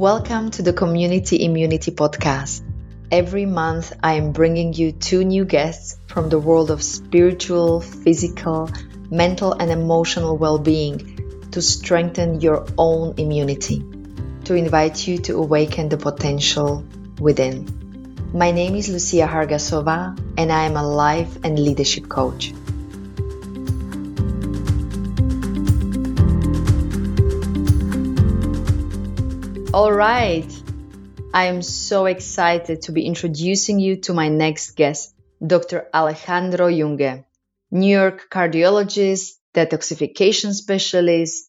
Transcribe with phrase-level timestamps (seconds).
[0.00, 2.62] Welcome to the Community Immunity Podcast.
[3.12, 8.70] Every month, I am bringing you two new guests from the world of spiritual, physical,
[9.10, 13.84] mental, and emotional well being to strengthen your own immunity,
[14.44, 16.82] to invite you to awaken the potential
[17.20, 17.68] within.
[18.32, 22.54] My name is Lucia Hargasova, and I am a life and leadership coach.
[29.72, 30.50] All right.
[31.32, 35.14] I am so excited to be introducing you to my next guest,
[35.46, 35.86] Dr.
[35.94, 37.24] Alejandro Junger,
[37.70, 41.48] New York cardiologist, detoxification specialist,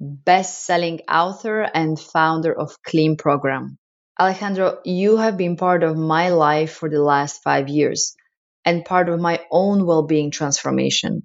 [0.00, 3.76] best-selling author and founder of Clean Program.
[4.18, 8.16] Alejandro, you have been part of my life for the last 5 years
[8.64, 11.22] and part of my own well-being transformation.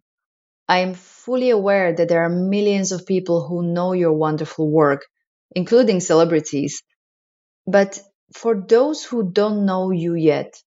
[0.68, 5.05] I am fully aware that there are millions of people who know your wonderful work
[5.55, 6.84] including celebrities.
[7.65, 7.99] But
[8.34, 10.62] for those who don't know you yet,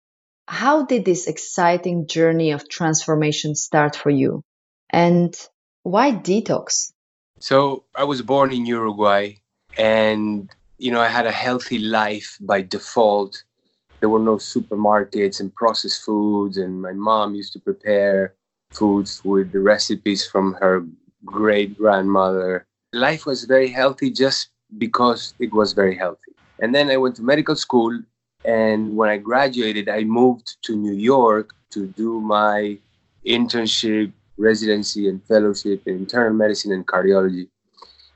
[0.49, 4.43] how did this exciting journey of transformation start for you?
[4.91, 5.35] And
[5.83, 6.93] why detox?
[7.41, 9.35] So, I was born in Uruguay
[9.77, 10.49] and
[10.79, 13.43] you know, I had a healthy life by default.
[14.01, 18.35] There were no supermarkets and processed foods, and my mom used to prepare
[18.73, 20.85] foods with the recipes from her
[21.25, 22.67] great grandmother.
[22.93, 26.33] Life was very healthy just because it was very healthy.
[26.59, 27.99] And then I went to medical school.
[28.45, 32.79] And when I graduated, I moved to New York to do my
[33.27, 37.49] internship, residency, and fellowship in internal medicine and cardiology.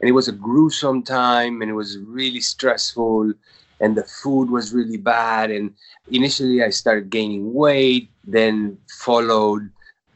[0.00, 3.32] And it was a gruesome time and it was really stressful
[3.80, 5.50] and the food was really bad.
[5.50, 5.74] And
[6.10, 9.70] initially, I started gaining weight, then followed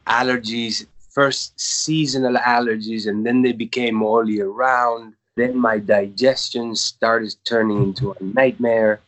[0.07, 5.13] allergies, first seasonal allergies, and then they became all year round.
[5.35, 9.01] Then my digestion started turning into a nightmare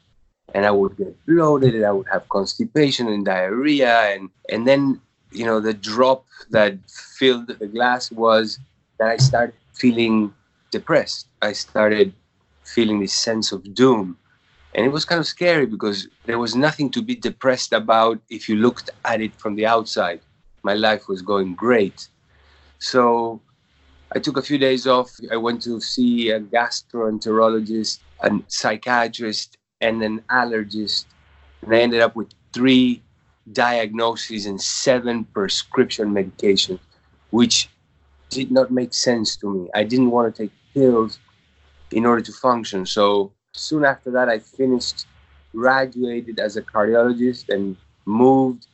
[0.54, 5.02] and I would get bloated and I would have constipation and diarrhea and and then
[5.32, 6.78] you know the drop that
[7.18, 8.60] filled the glass was
[9.00, 10.34] that I started feeling
[10.72, 11.28] depressed.
[11.42, 12.14] I started
[12.64, 14.18] feeling this sense of doom.
[14.76, 18.50] And it was kind of scary because there was nothing to be depressed about if
[18.50, 20.20] you looked at it from the outside.
[20.64, 22.10] My life was going great.
[22.80, 23.42] So
[24.18, 25.12] I took a few days off.
[25.32, 31.06] I went to see a gastroenterologist, a psychiatrist, and an allergist.
[31.62, 33.04] And I ended up with three
[33.54, 36.80] diagnoses and seven prescription medications,
[37.30, 37.70] which
[38.32, 39.70] did not make sense to me.
[39.76, 41.20] I didn't want to take pills
[41.92, 42.88] in order to function.
[42.88, 45.06] So soon after that, I finished,
[45.52, 48.66] graduated as a cardiologist, and moved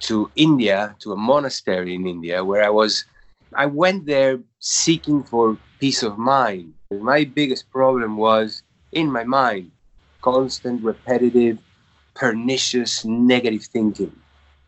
[0.00, 3.04] to India, to a monastery in India, where I was
[3.54, 6.74] I went there seeking for peace of mind.
[6.90, 9.70] My biggest problem was in my mind
[10.20, 11.58] constant, repetitive,
[12.14, 14.14] pernicious, negative thinking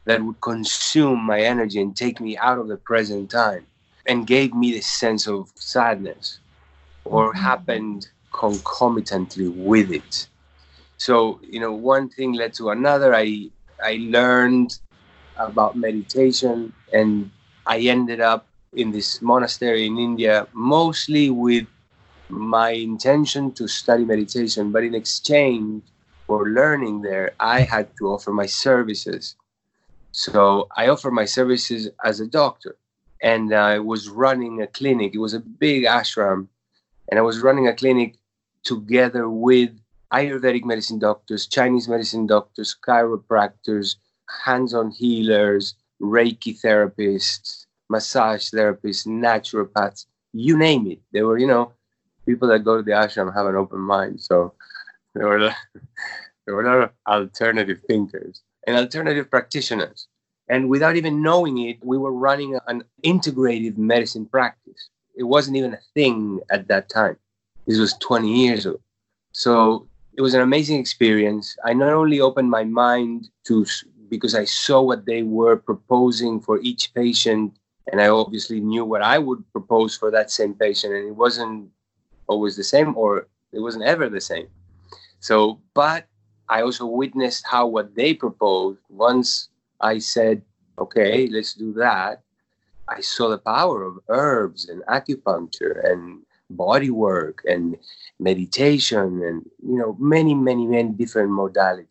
[0.05, 3.67] that would consume my energy and take me out of the present time
[4.07, 6.39] and gave me this sense of sadness
[7.05, 7.43] or mm-hmm.
[7.43, 10.29] happened concomitantly with it.
[10.97, 13.15] So, you know, one thing led to another.
[13.15, 13.51] I
[13.83, 14.79] I learned
[15.37, 17.31] about meditation and
[17.67, 21.67] I ended up in this monastery in India, mostly with
[22.29, 25.83] my intention to study meditation, but in exchange
[26.27, 29.35] for learning there, I had to offer my services.
[30.13, 32.77] So I offered my services as a doctor,
[33.21, 35.15] and I was running a clinic.
[35.15, 36.47] It was a big ashram,
[37.09, 38.19] and I was running a clinic
[38.63, 39.71] together with
[40.13, 43.97] Ayurvedic medicine doctors, Chinese medicine doctors, chiropractors,
[44.45, 51.01] hands on healers, Reiki therapists, massage therapists, naturopaths, you name it.
[51.13, 51.73] There were, you know,
[52.25, 54.21] people that go to the ashram have an open mind.
[54.21, 54.55] So
[55.15, 55.39] there were
[56.47, 60.07] there were a lot of alternative thinkers and alternative practitioners.
[60.49, 64.89] And without even knowing it, we were running an integrative medicine practice.
[65.15, 67.17] It wasn't even a thing at that time.
[67.67, 68.81] This was 20 years ago.
[69.33, 69.87] So
[70.17, 71.57] it was an amazing experience.
[71.65, 73.65] I not only opened my mind to
[74.09, 77.57] because I saw what they were proposing for each patient
[77.91, 81.71] and I obviously knew what I would propose for that same patient, and it wasn't
[82.27, 84.49] always the same, or it wasn't ever the same.
[85.21, 86.07] So, but
[86.49, 88.81] I also witnessed how what they proposed.
[88.89, 89.49] Once
[89.81, 90.43] I said,
[90.79, 92.23] "Okay, let's do that,"
[92.89, 97.77] I saw the power of herbs and acupuncture and body work and
[98.19, 101.87] meditation and you know many many many different modalities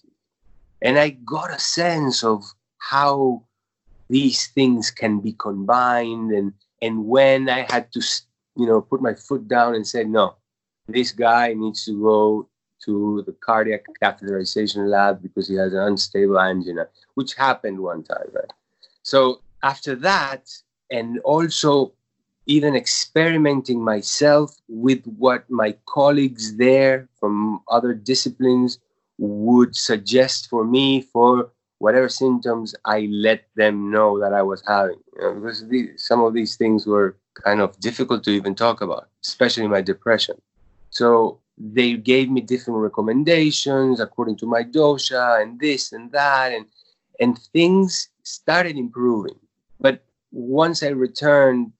[0.81, 2.44] and i got a sense of
[2.77, 3.42] how
[4.09, 8.01] these things can be combined and and when i had to
[8.56, 10.35] you know put my foot down and say no
[10.88, 12.50] this guy needs to go
[12.85, 18.27] to the cardiac catheterization lab because he has an unstable angina, which happened one time,
[18.33, 18.51] right?
[19.03, 20.50] So after that,
[20.91, 21.94] and also
[22.45, 28.79] even experimenting myself with what my colleagues there from other disciplines
[29.19, 35.00] would suggest for me for whatever symptoms I let them know that I was having.
[35.16, 35.66] You know, because
[35.98, 40.36] some of these things were kind of difficult to even talk about, especially my depression.
[40.92, 46.66] So they gave me different recommendations according to my dosha and this and that and
[47.20, 49.38] and things started improving.
[49.80, 51.74] But once I returned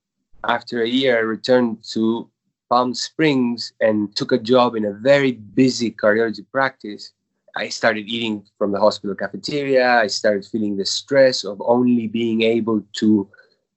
[0.44, 2.30] after a year, I returned to
[2.69, 7.13] Palm Springs and took a job in a very busy cardiology practice.
[7.56, 10.00] I started eating from the hospital cafeteria.
[10.00, 13.30] I started feeling the stress of only being able to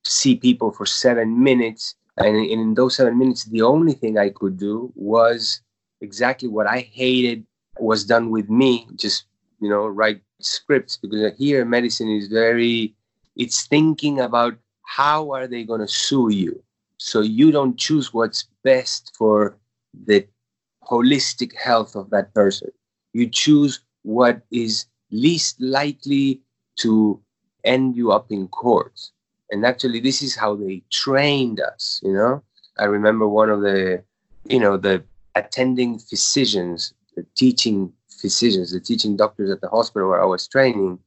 [0.05, 1.95] see people for seven minutes.
[2.19, 5.61] And in those seven minutes, the only thing I could do was
[6.01, 7.47] exactly what I hated
[7.79, 9.25] was done with me, just,
[9.61, 10.97] you know, write scripts.
[10.97, 12.95] Because here, medicine is very,
[13.37, 16.63] it's thinking about how are they going to sue you.
[16.99, 19.57] So you don't choose what's best for
[20.07, 20.27] the
[20.85, 22.71] holistic health of that person.
[23.13, 26.41] You choose what is least likely
[26.77, 27.21] to
[27.65, 28.99] end you up in court.
[29.51, 32.43] And actually, this is how they trained us, you know?
[32.79, 34.03] I remember one of the,
[34.49, 35.05] you know, the
[35.35, 40.99] attending physicians, the teaching physicians, the teaching doctors at the hospital where I was training,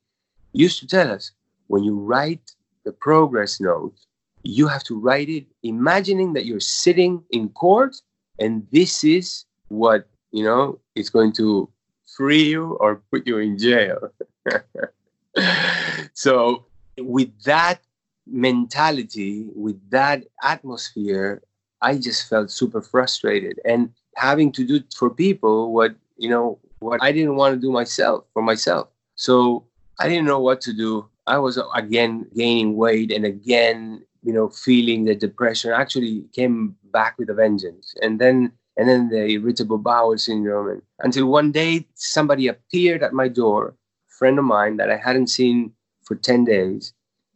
[0.53, 1.31] used to tell us
[1.67, 2.51] when you write
[2.83, 3.95] the progress note,
[4.43, 7.95] you have to write it imagining that you're sitting in court
[8.39, 11.67] and this is what, you know, is going to
[12.15, 14.09] free you or put you in jail.
[16.13, 16.65] so,
[16.97, 17.81] with that
[18.25, 21.41] mentality, with that atmosphere,
[21.81, 27.03] I just felt super frustrated and having to do for people what, you know, what
[27.03, 28.87] I didn't want to do myself for myself.
[29.15, 29.65] So,
[29.99, 31.07] I didn't know what to do.
[31.27, 37.17] I was again gaining weight and again, you know, feeling the depression actually came back
[37.17, 37.95] with a vengeance.
[38.01, 40.69] And then and then the irritable bowel syndrome.
[40.69, 44.97] And until one day, somebody appeared at my door, a friend of mine that I
[44.97, 45.71] hadn't seen
[46.03, 46.93] for 10 days.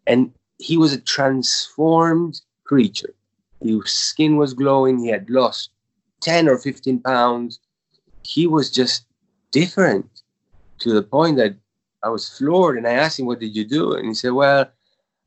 [0.08, 3.14] And he was a transformed creature.
[3.62, 5.00] His skin was glowing.
[5.00, 5.72] He had lost
[6.22, 7.60] 10 or 15 pounds.
[8.24, 9.06] He was just
[9.52, 10.08] different
[10.80, 11.56] to the point that
[12.04, 12.78] I was floored.
[12.78, 13.94] And I asked him, What did you do?
[13.94, 14.70] And he said, Well,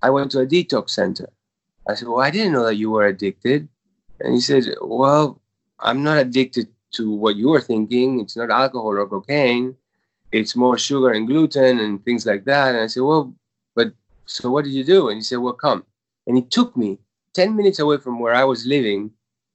[0.02, 1.28] I went to a detox center.
[1.88, 3.68] I said, Well, I didn't know that you were addicted.
[4.20, 5.41] And he said, Well,
[5.82, 8.20] I'm not addicted to what you are thinking.
[8.20, 9.76] It's not alcohol or cocaine.
[10.30, 12.74] It's more sugar and gluten and things like that.
[12.74, 13.34] And I said, well,
[13.74, 13.92] but
[14.26, 15.08] so what did you do?
[15.08, 15.84] And he said, well, come.
[16.26, 16.98] And he took me
[17.34, 19.10] 10 minutes away from where I was living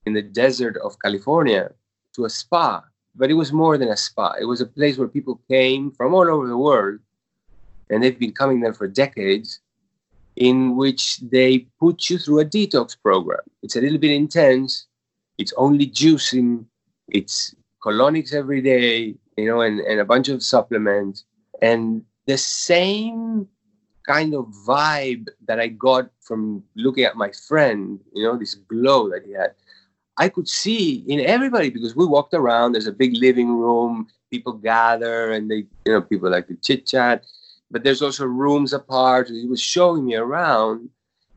[0.06, 1.72] in the desert of California
[2.16, 2.84] to a spa.
[3.16, 4.36] But it was more than a spa.
[4.40, 7.00] It was a place where people came from all over the world,
[7.90, 9.60] and they've been coming there for decades,
[10.36, 13.40] in which they put you through a detox program.
[13.64, 14.86] It's a little bit intense,
[15.38, 16.66] it's only juicing,
[17.10, 21.26] it's colonics every day, you know, and, and a bunch of supplements.
[21.62, 23.48] And the same
[24.08, 29.10] kind of vibe that I got from looking at my friend, you know, this glow
[29.10, 29.54] that he had,
[30.18, 32.72] I could see in everybody because we walked around.
[32.72, 36.88] There's a big living room, people gather and they, you know, people like to chit
[36.88, 37.26] chat.
[37.70, 39.28] But there's also rooms apart.
[39.28, 40.90] He was showing me around.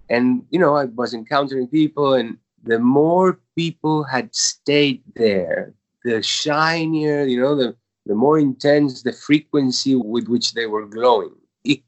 [0.09, 5.75] And, you know, I was encountering people and the more people had stayed there,
[6.05, 7.77] the shinier, you know, the,
[8.07, 11.35] the more intense the frequency with which they were glowing.
[11.65, 11.81] It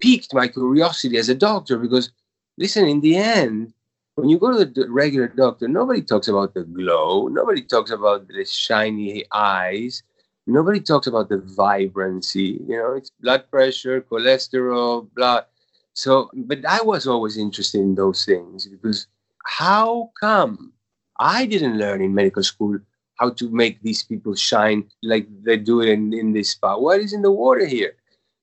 [0.00, 2.10] piqued my curiosity as a doctor because,
[2.58, 3.72] listen, in the end,
[4.16, 8.28] when you go to the regular doctor, nobody talks about the glow, nobody talks about
[8.28, 10.02] the shiny eyes,
[10.46, 12.60] nobody talks about the vibrancy.
[12.66, 15.46] You know, it's blood pressure, cholesterol, blood.
[15.94, 19.06] So, but I was always interested in those things because
[19.50, 20.72] how come
[21.18, 22.78] I didn't learn in medical school
[23.18, 26.78] how to make these people shine like they do it in, in this spa?
[26.78, 27.94] What is in the water here?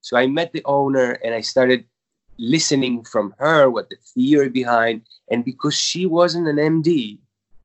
[0.01, 1.85] So I met the owner and I started
[2.37, 5.07] listening from her what the theory behind.
[5.31, 7.17] And because she wasn't an MD,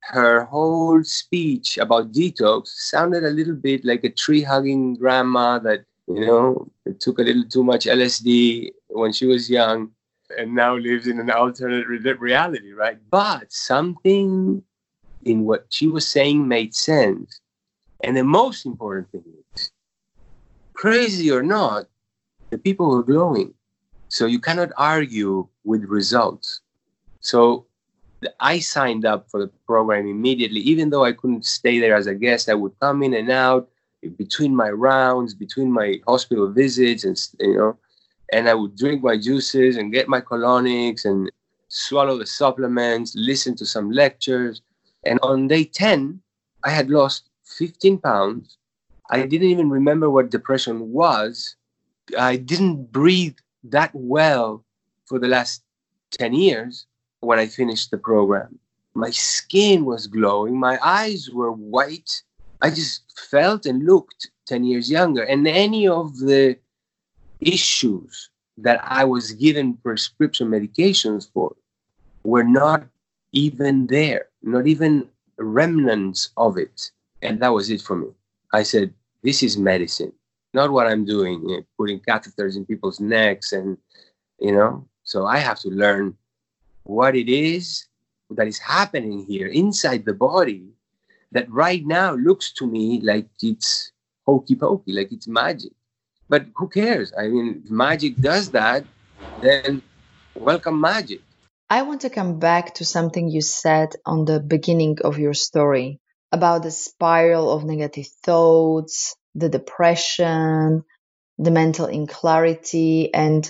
[0.03, 5.83] her whole speech about detox sounded a little bit like a tree hugging grandma that,
[6.07, 9.91] you know, took a little too much LSD when she was young
[10.37, 11.87] and now lives in an alternate
[12.19, 12.97] reality, right?
[13.09, 14.63] But something
[15.23, 17.39] in what she was saying made sense.
[18.03, 19.23] And the most important thing
[19.55, 19.71] is,
[20.73, 21.85] crazy or not,
[22.49, 23.53] the people were glowing.
[24.09, 26.61] So you cannot argue with results.
[27.21, 27.65] So
[28.39, 32.15] I signed up for the program immediately, even though I couldn't stay there as a
[32.15, 32.49] guest.
[32.49, 33.69] I would come in and out,
[34.17, 37.77] between my rounds, between my hospital visits, and you know,
[38.31, 41.31] and I would drink my juices and get my colonics and
[41.67, 44.61] swallow the supplements, listen to some lectures.
[45.05, 46.21] And on day 10,
[46.63, 48.57] I had lost 15 pounds.
[49.09, 51.55] I didn't even remember what depression was.
[52.17, 54.63] I didn't breathe that well
[55.05, 55.63] for the last
[56.11, 56.85] 10 years
[57.19, 58.59] when I finished the program.
[58.93, 62.21] My skin was glowing, my eyes were white.
[62.61, 65.23] I just felt and looked 10 years younger.
[65.23, 66.57] And any of the
[67.47, 71.55] issues that I was given prescription medications for
[72.23, 72.85] were not
[73.31, 76.91] even there, not even remnants of it.
[77.21, 78.07] And that was it for me.
[78.53, 80.13] I said, This is medicine,
[80.53, 83.51] not what I'm doing, you know, putting catheters in people's necks.
[83.51, 83.77] And,
[84.39, 86.15] you know, so I have to learn
[86.83, 87.87] what it is
[88.29, 90.65] that is happening here inside the body
[91.31, 93.91] that right now looks to me like it's
[94.25, 95.71] hokey pokey, like it's magic.
[96.33, 97.13] But who cares?
[97.15, 98.85] I mean, if magic does that,
[99.43, 99.83] then
[100.33, 101.21] welcome magic.
[101.69, 105.99] I want to come back to something you said on the beginning of your story
[106.31, 110.83] about the spiral of negative thoughts, the depression,
[111.37, 113.47] the mental inclarity, and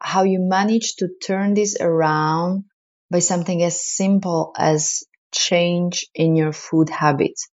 [0.00, 2.64] how you managed to turn this around
[3.08, 7.48] by something as simple as change in your food habits.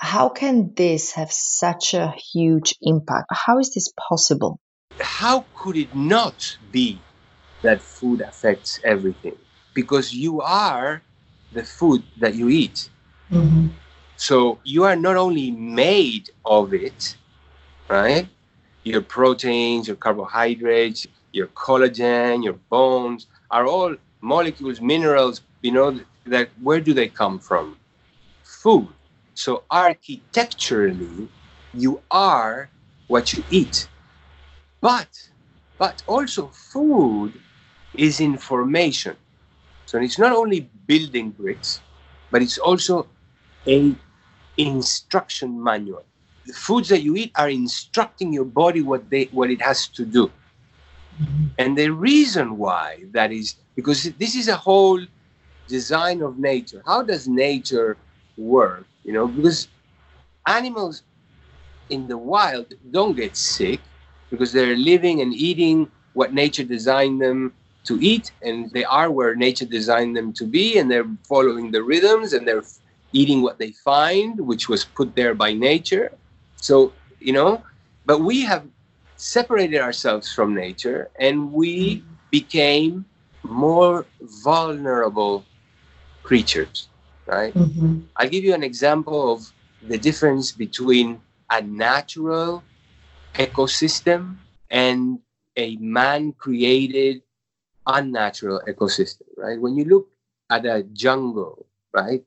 [0.00, 3.26] How can this have such a huge impact?
[3.32, 4.60] How is this possible?
[5.00, 7.00] How could it not be
[7.62, 9.36] that food affects everything?
[9.74, 11.02] Because you are
[11.52, 12.90] the food that you eat.
[13.30, 13.68] Mm-hmm.
[14.16, 17.16] So you are not only made of it,
[17.88, 18.28] right?
[18.84, 26.50] Your proteins, your carbohydrates, your collagen, your bones are all molecules, minerals, you know, that
[26.62, 27.76] where do they come from?
[28.44, 28.88] Food.
[29.38, 31.28] So architecturally,
[31.72, 32.70] you are
[33.06, 33.88] what you eat.
[34.80, 35.10] But
[35.78, 37.34] but also food
[37.94, 39.16] is information.
[39.86, 41.82] So it's not only building bricks,
[42.30, 43.08] but it's also
[43.66, 43.94] a
[44.56, 46.04] instruction manual.
[46.46, 50.04] The foods that you eat are instructing your body what they what it has to
[50.06, 50.32] do.
[51.58, 55.00] And the reason why that is because this is a whole
[55.68, 56.82] design of nature.
[56.86, 57.98] How does nature
[58.36, 58.86] work?
[59.08, 59.68] You know, because
[60.46, 61.02] animals
[61.88, 63.80] in the wild don't get sick
[64.30, 69.34] because they're living and eating what nature designed them to eat, and they are where
[69.34, 72.64] nature designed them to be, and they're following the rhythms and they're
[73.14, 76.12] eating what they find, which was put there by nature.
[76.56, 77.62] So, you know,
[78.04, 78.64] but we have
[79.16, 83.06] separated ourselves from nature and we became
[83.42, 84.04] more
[84.44, 85.46] vulnerable
[86.22, 86.88] creatures,
[87.28, 87.54] right?
[87.54, 88.00] Mm-hmm.
[88.16, 89.52] I'll give you an example of
[89.86, 91.20] the difference between
[91.52, 92.64] a natural
[93.34, 94.36] ecosystem
[94.70, 95.20] and
[95.56, 97.22] a man created
[97.86, 99.60] unnatural ecosystem, right?
[99.60, 100.08] When you look
[100.50, 102.24] at a jungle, right?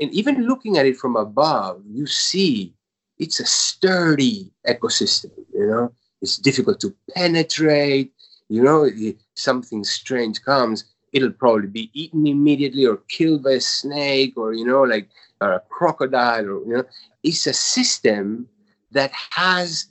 [0.00, 2.74] And even looking at it from above, you see
[3.18, 5.92] it's a sturdy ecosystem, you know?
[6.22, 8.12] It's difficult to penetrate,
[8.48, 8.88] you know,
[9.34, 14.64] something strange comes, it'll probably be eaten immediately or killed by a snake or, you
[14.64, 15.08] know, like
[15.40, 16.84] or a crocodile or, you know,
[17.22, 18.48] it's a system
[18.92, 19.86] that has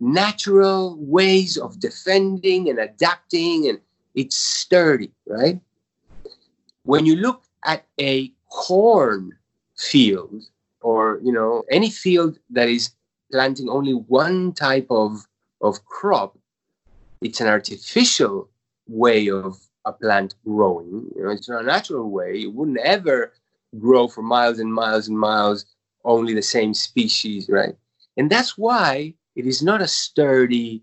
[0.00, 3.78] natural ways of defending and adapting and
[4.14, 5.60] it's sturdy, right?
[6.84, 9.32] When you look at a corn
[9.76, 10.42] field
[10.80, 12.90] or, you know, any field that is
[13.30, 15.26] planting only one type of,
[15.60, 16.36] of crop,
[17.20, 18.48] it's an artificial
[18.88, 21.10] way of a plant growing.
[21.16, 22.42] You know, it's not a natural way.
[22.42, 23.32] It wouldn't ever
[23.78, 25.66] grow for miles and miles and miles
[26.04, 27.76] only the same species, right?
[28.16, 30.82] And that's why it is not a sturdy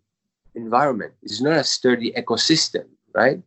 [0.55, 1.13] environment.
[1.21, 3.41] It's not a sturdy ecosystem, right?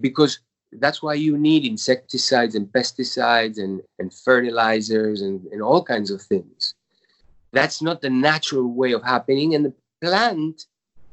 [0.00, 0.38] Because
[0.72, 6.20] that's why you need insecticides and pesticides and, and fertilizers and, and all kinds of
[6.22, 6.74] things.
[7.52, 9.54] That's not the natural way of happening.
[9.54, 10.66] And the plant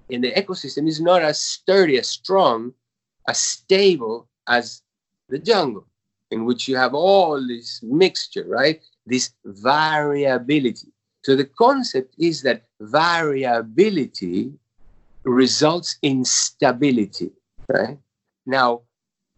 [0.10, 2.74] in the ecosystem is not as sturdy, as strong,
[3.28, 4.82] as stable as
[5.30, 5.88] the jungle,
[6.32, 8.82] in which you have all this mixture, right?
[9.06, 10.88] This variability.
[11.24, 14.52] So the concept is that variability
[15.24, 17.32] results in stability,
[17.70, 17.98] right?
[18.46, 18.82] Now,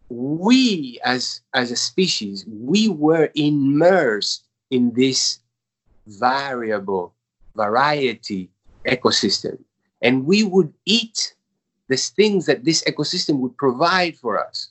[0.08, 5.40] we as as a species, we were immersed in this
[6.06, 7.14] variable
[7.54, 8.50] variety
[8.86, 9.58] ecosystem
[10.02, 11.34] and we would eat
[11.88, 14.70] the things that this ecosystem would provide for us.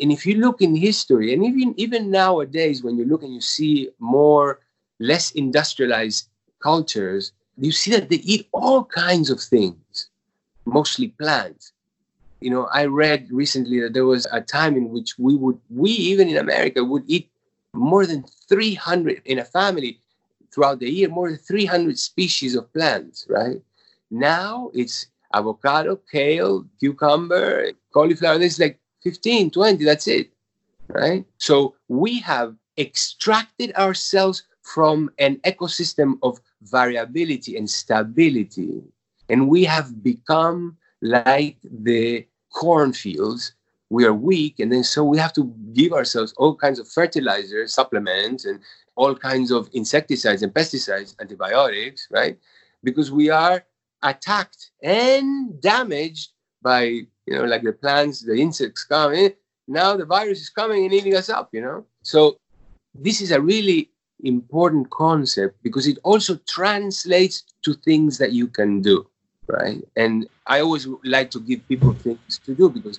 [0.00, 3.40] And if you look in history, and even even nowadays, when you look and you
[3.40, 4.60] see more
[4.98, 6.28] less industrialized
[6.62, 10.08] cultures, you see that they eat all kinds of things,
[10.64, 11.72] mostly plants.
[12.40, 15.90] You know, I read recently that there was a time in which we would, we
[15.90, 17.30] even in America, would eat
[17.74, 20.00] more than 300 in a family
[20.50, 23.60] throughout the year, more than 300 species of plants, right?
[24.10, 28.38] Now it's avocado, kale, cucumber, cauliflower.
[28.38, 30.30] There's like 15, 20, that's it,
[30.88, 31.24] right?
[31.38, 38.82] So we have extracted ourselves from an ecosystem of variability and stability.
[39.28, 43.54] And we have become like the cornfields.
[43.88, 47.74] We are weak, and then so we have to give ourselves all kinds of fertilizers,
[47.74, 48.60] supplements, and
[48.94, 52.38] all kinds of insecticides and pesticides, antibiotics, right?
[52.84, 53.64] Because we are
[54.02, 56.30] attacked and damaged
[56.62, 59.32] by, you know, like the plants, the insects coming.
[59.68, 61.84] Now the virus is coming and eating us up, you know?
[62.02, 62.38] So
[62.94, 63.90] this is a really
[64.24, 69.06] important concept because it also translates to things that you can do,
[69.46, 69.82] right?
[69.96, 72.98] And I always like to give people things to do because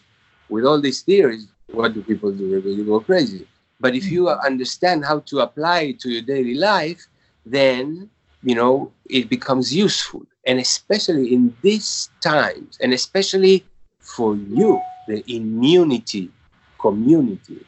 [0.50, 2.62] with all these theories, what do people do?
[2.62, 3.48] They go crazy.
[3.80, 7.08] But if you understand how to apply it to your daily life,
[7.46, 8.10] then
[8.44, 10.24] you know it becomes useful.
[10.46, 13.64] And especially in these times, and especially
[14.00, 16.32] for you, the immunity
[16.80, 17.66] community,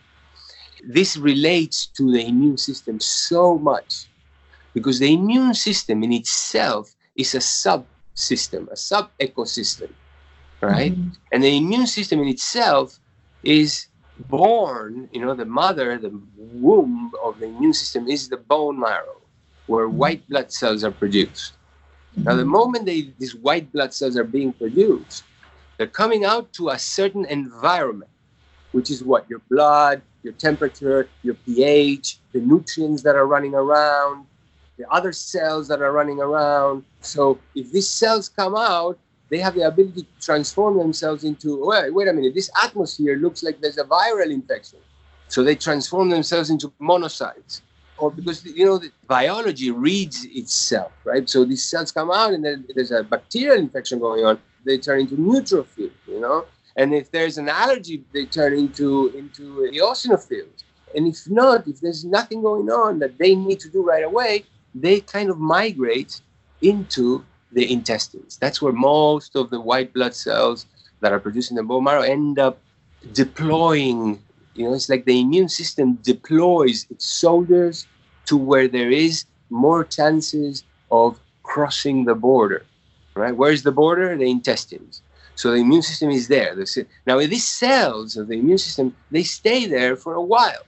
[0.84, 4.08] this relates to the immune system so much
[4.74, 9.92] because the immune system in itself is a subsystem, a sub ecosystem,
[10.62, 10.94] right?
[10.94, 11.10] Mm-hmm.
[11.32, 13.00] And the immune system in itself
[13.44, 13.88] is
[14.30, 19.22] born, you know, the mother, the womb of the immune system is the bone marrow
[19.68, 19.98] where mm-hmm.
[19.98, 21.54] white blood cells are produced.
[22.16, 22.52] Now, the mm-hmm.
[22.52, 25.24] moment they, these white blood cells are being produced,
[25.78, 28.12] they're coming out to a certain environment,
[28.72, 29.28] which is what?
[29.30, 34.26] Your blood, your temperature, your pH, the nutrients that are running around,
[34.78, 36.84] the other cells that are running around.
[37.02, 38.98] So if these cells come out,
[39.30, 43.42] they have the ability to transform themselves into, wait, wait a minute, this atmosphere looks
[43.42, 44.80] like there's a viral infection.
[45.28, 47.62] So they transform themselves into monocytes.
[48.04, 51.30] Or because, you know, the biology reads itself, right?
[51.30, 54.40] So these cells come out and then there's a bacterial infection going on.
[54.66, 56.44] They turn into neutrophils, you know?
[56.76, 60.58] And if there's an allergy, they turn into into eosinophils.
[60.94, 64.44] And if not, if there's nothing going on that they need to do right away,
[64.76, 66.20] they kind of migrate
[66.62, 68.36] into the intestines.
[68.36, 70.66] That's where most of the white blood cells
[71.00, 72.58] that are producing the bone marrow end up
[73.14, 74.22] deploying.
[74.56, 77.88] You know, it's like the immune system deploys its soldiers
[78.26, 82.66] to where there is more chances of crossing the border.
[83.16, 83.36] Right?
[83.36, 84.18] Where's the border?
[84.18, 85.02] The intestines.
[85.36, 86.56] So the immune system is there.
[87.08, 90.64] Now, these cells of the immune system, they stay there for a while,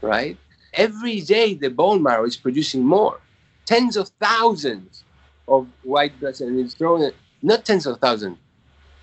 [0.00, 0.36] right?
[0.72, 3.20] Every day, the bone marrow is producing more,
[3.66, 5.04] tens of thousands
[5.48, 8.38] of white blood cells, and it's throwing it, not tens of thousands.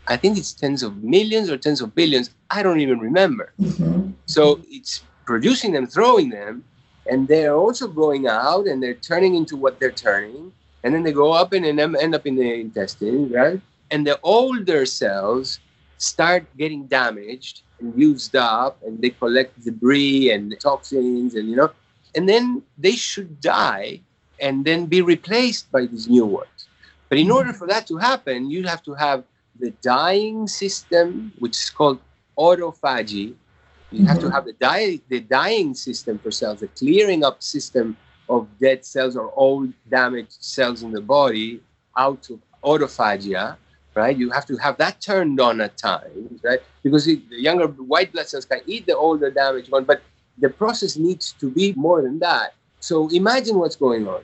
[0.07, 2.31] I think it's tens of millions or tens of billions.
[2.49, 3.53] I don't even remember.
[3.59, 4.11] Mm-hmm.
[4.25, 6.63] So it's producing them, throwing them,
[7.07, 10.51] and they're also going out and they're turning into what they're turning,
[10.83, 13.61] and then they go up and end up in the intestine, right?
[13.93, 15.59] and the older cells
[15.97, 21.69] start getting damaged and used up and they collect debris and toxins and you know
[22.15, 24.01] and then they should die
[24.39, 26.67] and then be replaced by these new ones
[27.07, 29.23] but in order for that to happen you have to have
[29.59, 31.99] the dying system which is called
[32.37, 33.35] autophagy
[33.93, 34.35] you have to mm-hmm.
[34.35, 37.95] have the, die, the dying system for cells the clearing up system
[38.29, 41.61] of dead cells or old damaged cells in the body
[41.97, 43.57] out of autophagia
[43.95, 44.17] right?
[44.17, 46.59] You have to have that turned on at times, right?
[46.81, 50.01] Because the younger white blood cells can eat the older damaged one, but
[50.37, 52.53] the process needs to be more than that.
[52.79, 54.23] So imagine what's going on.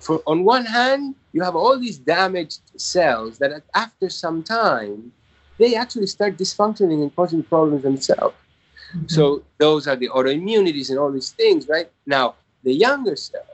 [0.00, 5.12] For on one hand, you have all these damaged cells that after some time,
[5.58, 8.34] they actually start dysfunctioning and causing problems themselves.
[8.94, 9.08] Mm-hmm.
[9.08, 11.90] So those are the autoimmunities and all these things, right?
[12.06, 13.46] Now, the younger cells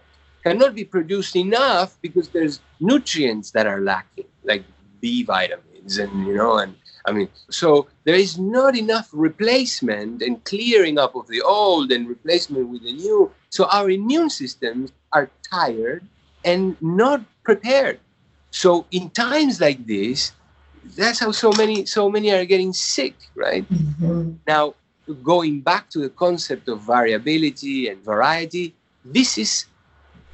[0.42, 4.64] cannot be produced enough because there's nutrients that are lacking, like
[5.01, 6.74] B vitamins and you know and
[7.07, 12.09] I mean so there is not enough replacement and clearing up of the old and
[12.09, 16.05] replacement with the new so our immune systems are tired
[16.44, 18.01] and not prepared
[18.51, 20.33] so in times like this
[20.96, 24.33] that's how so many so many are getting sick right mm-hmm.
[24.46, 24.74] now
[25.23, 29.66] going back to the concept of variability and variety this is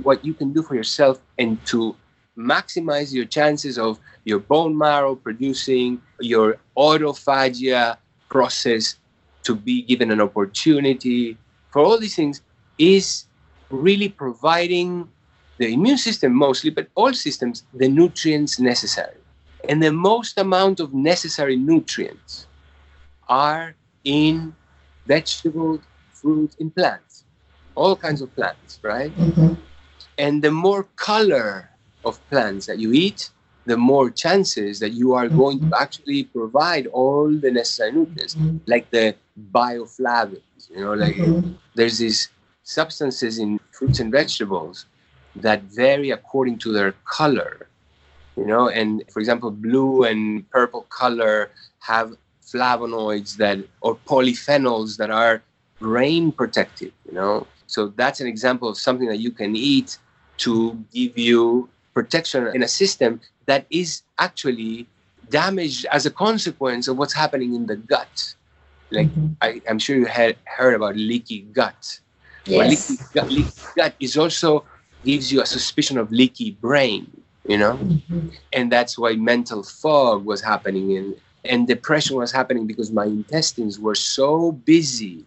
[0.02, 1.94] what you can do for yourself and to
[2.36, 7.96] maximize your chances of your bone marrow producing your autophagia
[8.28, 8.96] process
[9.44, 11.36] to be given an opportunity
[11.70, 12.40] for all these things
[12.78, 13.26] is
[13.70, 15.08] really providing
[15.58, 19.16] the immune system mostly, but all systems, the nutrients necessary.
[19.68, 22.46] And the most amount of necessary nutrients
[23.28, 24.54] are in
[25.06, 25.80] vegetables,
[26.12, 27.24] fruits, in plants,
[27.74, 29.14] all kinds of plants, right?
[29.16, 29.54] Mm-hmm.
[30.18, 31.70] And the more color
[32.04, 33.30] of plants that you eat,
[33.66, 35.82] the more chances that you are going to mm-hmm.
[35.82, 38.58] actually provide all the necessary nutrients, mm-hmm.
[38.66, 39.14] like the
[39.52, 40.70] bioflavonoids.
[40.70, 41.52] You know, like mm-hmm.
[41.74, 42.28] there's these
[42.62, 44.86] substances in fruits and vegetables
[45.36, 47.68] that vary according to their color.
[48.36, 55.10] You know, and for example, blue and purple color have flavonoids that or polyphenols that
[55.10, 55.42] are
[55.78, 56.92] brain protective.
[57.06, 59.98] You know, so that's an example of something that you can eat
[60.38, 64.86] to give you protection in a system that is actually
[65.30, 68.34] damaged as a consequence of what's happening in the gut.
[68.90, 69.32] Like mm-hmm.
[69.40, 72.00] I, am sure you had heard about leaky gut.
[72.46, 72.90] Yes.
[72.90, 74.64] Leaky, gut, leaky gut is also
[75.04, 77.10] gives you a suspicion of leaky brain,
[77.46, 77.76] you know?
[77.76, 78.28] Mm-hmm.
[78.52, 83.78] And that's why mental fog was happening and, and depression was happening because my intestines
[83.78, 85.24] were so busy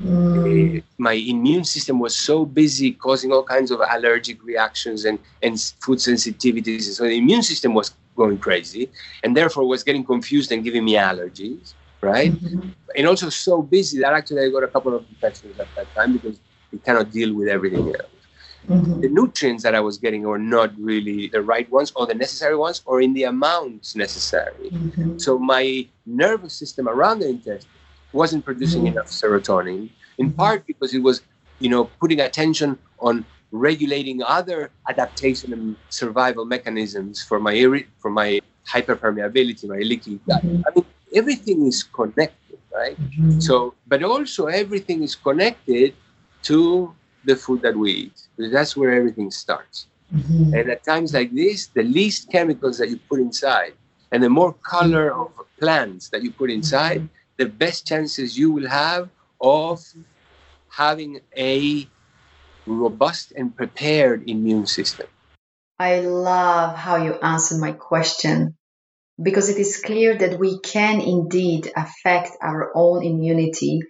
[0.00, 0.82] Mm.
[0.98, 5.98] My immune system was so busy causing all kinds of allergic reactions and, and food
[5.98, 6.82] sensitivities.
[6.82, 8.90] So the immune system was going crazy
[9.22, 12.32] and therefore was getting confused and giving me allergies, right?
[12.32, 12.68] Mm-hmm.
[12.96, 16.14] And also so busy that actually I got a couple of infections at that time
[16.14, 16.38] because
[16.72, 18.21] it cannot deal with everything else.
[18.68, 19.00] Mm-hmm.
[19.00, 22.56] The nutrients that I was getting were not really the right ones or the necessary
[22.56, 24.70] ones or in the amounts necessary.
[24.70, 25.18] Mm-hmm.
[25.18, 27.68] So my nervous system around the intestine
[28.12, 28.98] wasn't producing mm-hmm.
[28.98, 30.36] enough serotonin, in mm-hmm.
[30.36, 31.22] part because it was,
[31.58, 38.40] you know, putting attention on regulating other adaptation and survival mechanisms for my for my
[38.66, 40.44] hyperpermeability, my leaky gut.
[40.44, 40.62] Mm-hmm.
[40.66, 43.00] I mean, everything is connected, right?
[43.00, 43.40] Mm-hmm.
[43.40, 45.94] So, but also everything is connected
[46.44, 49.86] to the food that we eat, because that's where everything starts.
[50.14, 50.54] Mm-hmm.
[50.54, 53.74] And at times like this, the least chemicals that you put inside,
[54.10, 58.52] and the more color of plants that you put inside, mm-hmm the best chances you
[58.52, 59.08] will have
[59.40, 59.80] of
[60.68, 61.88] having a
[62.66, 65.06] robust and prepared immune system.
[65.78, 68.56] I love how you answered my question
[69.20, 73.80] because it is clear that we can indeed affect our own immunity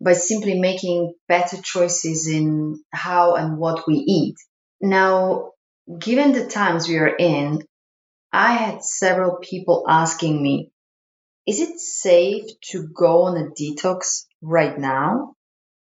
[0.00, 4.36] by simply making better choices in how and what we eat.
[4.80, 5.52] Now,
[5.98, 7.64] given the times we are in,
[8.32, 10.70] I had several people asking me,
[11.46, 15.34] is it safe to go on a detox right now?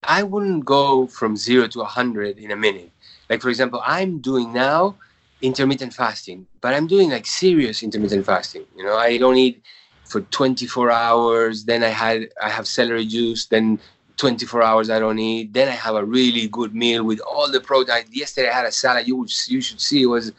[0.02, 2.92] I wouldn't go from zero to 100 in a minute.
[3.28, 4.96] Like, for example, I'm doing now
[5.42, 8.66] intermittent fasting, but I'm doing like serious intermittent fasting.
[8.76, 9.62] You know, I don't eat
[10.04, 11.64] for 24 hours.
[11.64, 13.46] Then I had I have celery juice.
[13.46, 13.80] Then
[14.16, 15.52] 24 hours I don't eat.
[15.52, 18.04] Then I have a really good meal with all the protein.
[18.10, 19.06] Yesterday I had a salad.
[19.06, 20.32] You you should see it was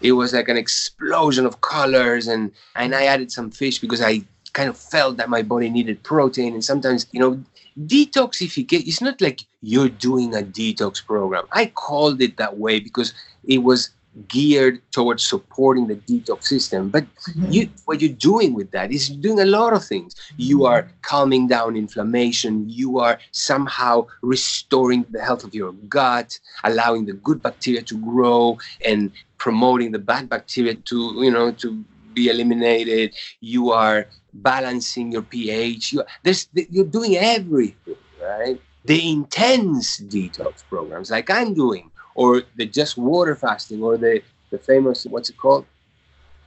[0.00, 4.24] it was like an explosion of colors and and I added some fish because I
[4.54, 6.54] kind of felt that my body needed protein.
[6.54, 7.42] And sometimes, you know,
[7.78, 11.44] detoxification, it's not like you're doing a detox program.
[11.52, 13.12] I called it that way because
[13.46, 13.90] it was
[14.28, 16.88] geared towards supporting the detox system.
[16.88, 17.50] But mm-hmm.
[17.50, 20.14] you, what you're doing with that is doing a lot of things.
[20.36, 22.68] You are calming down inflammation.
[22.68, 28.58] You are somehow restoring the health of your gut, allowing the good bacteria to grow,
[28.84, 33.14] and promoting the bad bacteria to, you know, to be eliminated.
[33.40, 35.92] You are balancing your pH.
[35.92, 38.60] You, there's, you're doing everything, right?
[38.84, 44.58] The intense detox programs, like I'm doing, or the just water fasting, or the, the
[44.58, 45.66] famous, what's it called?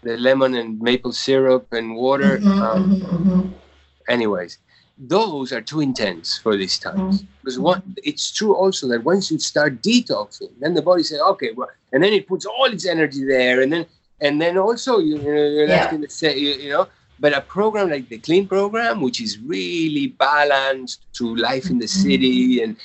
[0.04, 2.38] The lemon and maple syrup and water.
[2.38, 3.16] Mm-hmm, um, mm-hmm.
[3.16, 3.52] mm-hmm.
[4.08, 4.60] Anyways,
[4.98, 7.22] those are too intense for these times.
[7.22, 7.32] Mm-hmm.
[7.42, 11.52] Because one, it's true also that once you start detoxing, then the body says, okay,
[11.52, 13.86] well, and then it puts all its energy there, and then
[14.20, 15.96] and then also you, you know, you're left yeah.
[15.96, 16.88] in the say, you, you know,
[17.20, 21.86] but a program like the Clean program, which is really balanced to life in the
[21.86, 22.10] mm-hmm.
[22.10, 22.78] city, and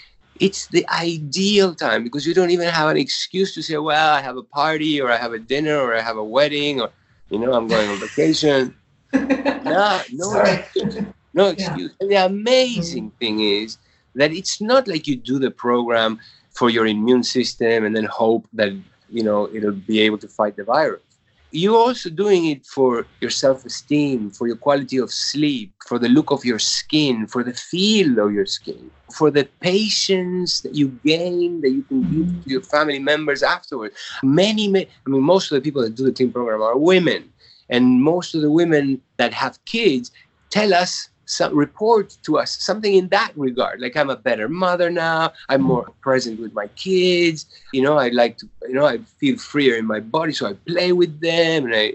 [0.42, 4.20] it's the ideal time because you don't even have an excuse to say, well, I
[4.20, 6.90] have a party or I have a dinner or I have a wedding or,
[7.30, 8.74] you know, I'm going on vacation.
[9.12, 10.98] no, no excuse.
[11.32, 11.92] No excuse.
[11.92, 11.96] Yeah.
[12.00, 13.18] And the amazing mm-hmm.
[13.18, 13.78] thing is
[14.16, 16.18] that it's not like you do the program
[16.50, 18.72] for your immune system and then hope that,
[19.10, 21.11] you know, it'll be able to fight the virus
[21.52, 26.30] you're also doing it for your self-esteem for your quality of sleep for the look
[26.30, 31.60] of your skin for the feel of your skin for the patience that you gain
[31.60, 33.94] that you can give to your family members afterwards.
[34.22, 37.32] Many i mean most of the people that do the clean program are women.
[37.68, 40.10] And most of the women that have kids
[40.50, 44.90] tell us some report to us something in that regard like i'm a better mother
[44.90, 48.98] now i'm more present with my kids you know i like to you know i
[49.20, 51.92] feel freer in my body so i play with them and i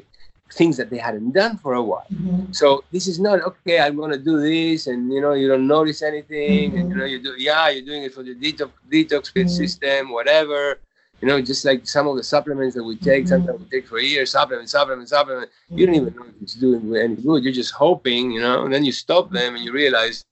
[0.54, 2.52] things that they hadn't done for a while mm-hmm.
[2.52, 5.67] so this is not okay i'm going to do this and you know you don't
[5.67, 6.78] notice anything mm-hmm.
[6.80, 9.47] and you know you do yeah you're doing it for the detox detox mm-hmm.
[9.47, 10.80] system whatever
[11.21, 13.30] you know, just like some of the supplements that we take, mm-hmm.
[13.30, 15.49] sometimes we take for years, supplement, supplement, supplement.
[15.49, 15.77] Mm-hmm.
[15.77, 17.43] You don't even know if it's doing any good.
[17.43, 20.23] You're just hoping, you know, and then you stop them and you realize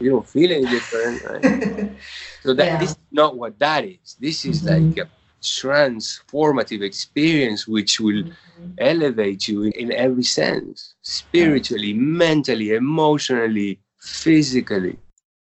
[0.00, 1.22] you don't feel any different.
[1.24, 1.92] Right?
[2.42, 2.78] so that yeah.
[2.78, 4.16] this is not what that is.
[4.18, 4.88] This is mm-hmm.
[4.88, 5.10] like a
[5.42, 8.70] transformative experience which will mm-hmm.
[8.78, 14.96] elevate you in, in, every sense spiritually, mentally, emotionally, physically.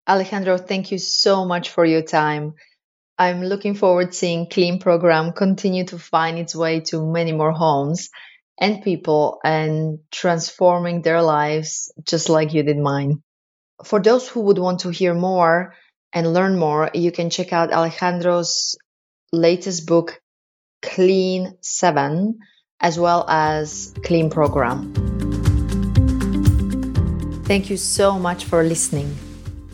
[0.09, 2.55] Alejandro, thank you so much for your time.
[3.19, 8.11] I'm looking forward seeing Clean program continue to find its way to many more homes
[8.61, 13.23] and people and transforming their lives just like you did mine.
[13.85, 15.75] For those who would want to hear more
[16.13, 18.77] and learn more, you can check out Alejandro's
[19.33, 20.21] latest book,
[20.83, 22.39] Clean 7,
[22.81, 24.93] as well as Clean Program.
[27.45, 29.17] Thank you so much for listening.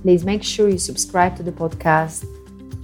[0.02, 2.24] Please make sure you subscribe to the podcast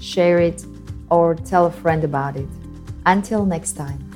[0.00, 0.64] share it,
[1.10, 2.48] or tell a friend about it.
[3.06, 4.07] Until next time.